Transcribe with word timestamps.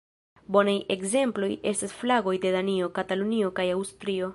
Bonaj 0.55 0.73
ekzemploj 0.95 1.51
estas 1.73 1.95
flagoj 2.01 2.37
de 2.47 2.55
Danio, 2.57 2.91
Katalunio 2.99 3.57
kaj 3.63 3.73
Aŭstrio. 3.79 4.29